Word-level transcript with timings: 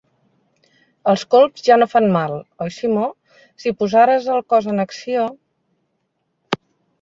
Els 1.11 1.25
colps 1.33 1.63
ja 1.67 1.77
no 1.81 1.87
fan 1.91 2.07
mal, 2.15 2.33
oi 2.65 2.71
Simó? 2.77 3.03
Si 3.65 3.75
posares 3.83 4.31
el 4.37 4.41
cos 4.55 4.71
en 4.73 4.83
acció... 4.87 5.29